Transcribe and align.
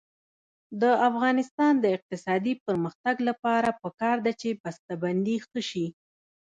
د 0.81 0.83
افغانستان 1.09 1.73
د 1.79 1.85
اقتصادي 1.95 2.53
پرمختګ 2.65 3.15
لپاره 3.29 3.69
پکار 3.81 4.17
ده 4.25 4.31
چې 4.41 4.49
بسته 4.63 4.93
بندي 5.03 5.37
ښه 5.47 5.61
شي. 5.69 5.87